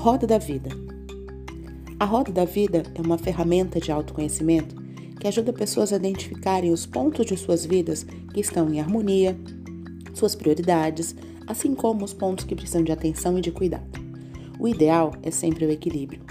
[0.00, 0.70] Roda da Vida.
[1.98, 4.74] A Roda da Vida é uma ferramenta de autoconhecimento
[5.20, 9.38] que ajuda pessoas a identificarem os pontos de suas vidas que estão em harmonia,
[10.14, 11.14] suas prioridades,
[11.46, 14.00] assim como os pontos que precisam de atenção e de cuidado.
[14.58, 16.22] O ideal é sempre o equilíbrio.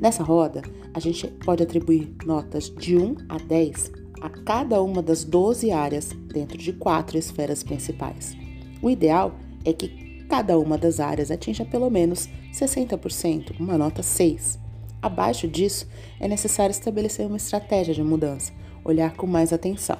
[0.00, 0.62] Nessa roda,
[0.94, 3.92] a gente pode atribuir notas de 1 a 10
[4.22, 8.34] a cada uma das 12 áreas dentro de quatro esferas principais.
[8.80, 9.34] O ideal
[9.66, 14.60] é que cada uma das áreas atinja pelo menos 60%, uma nota 6.
[15.02, 15.88] Abaixo disso,
[16.20, 18.52] é necessário estabelecer uma estratégia de mudança,
[18.84, 19.98] olhar com mais atenção.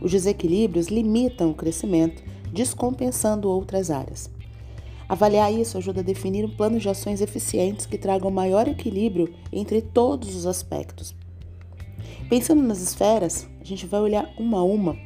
[0.00, 4.30] Os desequilíbrios limitam o crescimento, descompensando outras áreas.
[5.08, 9.82] Avaliar isso ajuda a definir um plano de ações eficientes que tragam maior equilíbrio entre
[9.82, 11.12] todos os aspectos.
[12.28, 14.96] Pensando nas esferas, a gente vai olhar uma a uma.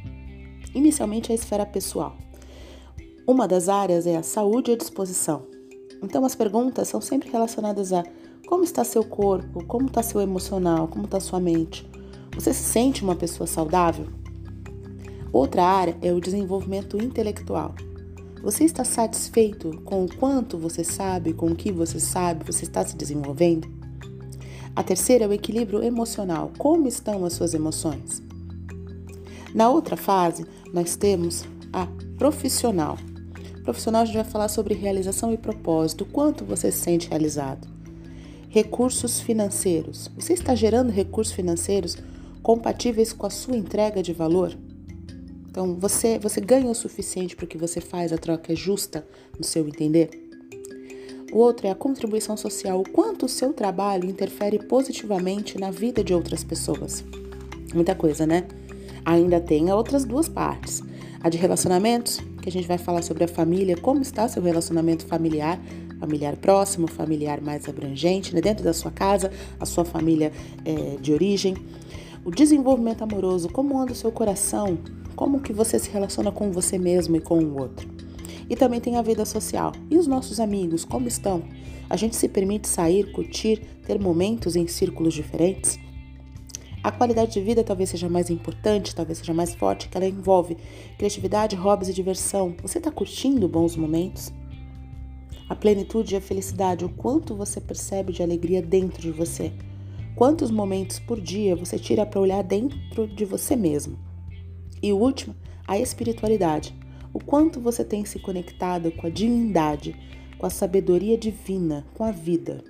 [0.75, 2.15] Inicialmente, a esfera pessoal.
[3.27, 5.47] Uma das áreas é a saúde e a disposição.
[6.03, 8.03] Então, as perguntas são sempre relacionadas a
[8.45, 11.89] como está seu corpo, como está seu emocional, como está sua mente.
[12.35, 14.05] Você se sente uma pessoa saudável?
[15.33, 17.73] Outra área é o desenvolvimento intelectual.
[18.43, 22.85] Você está satisfeito com o quanto você sabe, com o que você sabe, você está
[22.85, 23.67] se desenvolvendo?
[24.75, 26.51] A terceira é o equilíbrio emocional.
[26.59, 28.21] Como estão as suas emoções?
[29.51, 31.87] Na outra fase, nós temos a
[32.19, 32.99] profissional
[33.65, 36.05] profissional, a gente vai falar sobre realização e propósito.
[36.05, 37.67] Quanto você se sente realizado?
[38.47, 40.09] Recursos financeiros.
[40.15, 41.97] Você está gerando recursos financeiros
[42.43, 44.55] compatíveis com a sua entrega de valor?
[45.49, 49.05] Então, você, você ganha o suficiente para o que você faz, a troca é justa,
[49.37, 50.09] no seu entender?
[51.33, 52.79] O outro é a contribuição social.
[52.79, 57.03] O quanto o seu trabalho interfere positivamente na vida de outras pessoas?
[57.73, 58.47] Muita coisa, né?
[59.03, 60.83] Ainda tem outras duas partes:
[61.19, 65.03] a de relacionamentos que a gente vai falar sobre a família, como está seu relacionamento
[65.07, 65.59] familiar,
[65.99, 68.39] familiar próximo, familiar mais abrangente, né?
[68.39, 70.31] dentro da sua casa, a sua família
[70.63, 71.57] é, de origem.
[72.23, 74.77] O desenvolvimento amoroso, como anda o seu coração,
[75.15, 77.89] como que você se relaciona com você mesmo e com o outro.
[78.47, 79.71] E também tem a vida social.
[79.89, 81.41] E os nossos amigos, como estão?
[81.89, 85.79] A gente se permite sair, curtir, ter momentos em círculos diferentes?
[86.85, 90.55] A qualidade de vida talvez seja mais importante, talvez seja mais forte, que ela envolve
[90.99, 92.55] criatividade, hobbies e diversão.
[92.61, 94.31] Você está curtindo bons momentos?
[95.49, 99.51] A plenitude e a felicidade, o quanto você percebe de alegria dentro de você?
[100.15, 103.97] Quantos momentos por dia você tira para olhar dentro de você mesmo?
[104.79, 105.35] E o último,
[105.67, 106.75] a espiritualidade.
[107.11, 109.95] O quanto você tem se conectado com a divindade,
[110.37, 112.63] com a sabedoria divina, com a vida.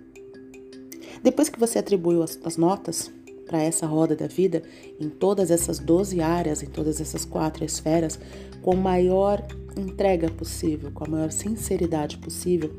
[1.21, 3.11] Depois que você atribuiu as, as notas,
[3.45, 4.63] para essa roda da vida,
[5.00, 8.19] em todas essas 12 áreas, em todas essas quatro esferas,
[8.61, 9.45] com a maior
[9.78, 12.72] entrega possível, com a maior sinceridade possível,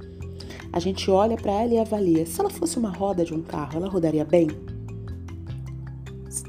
[0.72, 2.26] a gente olha para ela e avalia.
[2.26, 4.48] Se ela fosse uma roda de um carro, ela rodaria bem?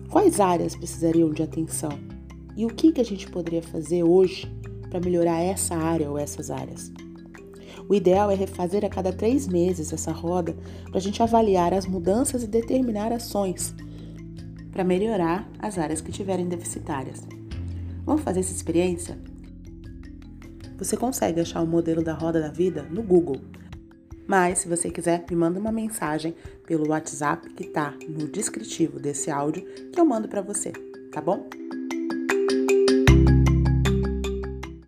[0.10, 1.92] Quais áreas precisariam de atenção?
[2.56, 4.52] E o que, que a gente poderia fazer hoje
[4.90, 6.92] para melhorar essa área ou essas áreas?
[7.88, 11.86] O ideal é refazer a cada três meses essa roda para a gente avaliar as
[11.86, 13.74] mudanças e determinar ações
[14.78, 17.24] para melhorar as áreas que tiverem deficitárias.
[18.06, 19.18] Vamos fazer essa experiência?
[20.78, 23.42] Você consegue achar o modelo da roda da vida no Google.
[24.28, 26.36] Mas, se você quiser, me manda uma mensagem
[26.68, 30.72] pelo WhatsApp que está no descritivo desse áudio que eu mando para você,
[31.12, 31.50] tá bom?